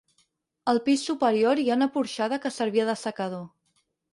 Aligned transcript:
Al 0.73 0.79
pis 0.87 1.03
superior 1.09 1.61
hi 1.63 1.67
ha 1.73 1.77
una 1.81 1.89
porxada 1.99 2.41
que 2.47 2.53
servia 2.59 2.89
d'assecador. 2.89 3.49